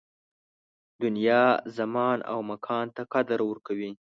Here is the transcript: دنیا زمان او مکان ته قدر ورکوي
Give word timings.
دنیا 1.01 1.43
زمان 1.77 2.17
او 2.31 2.37
مکان 2.49 2.85
ته 2.95 3.01
قدر 3.13 3.39
ورکوي 3.49 3.91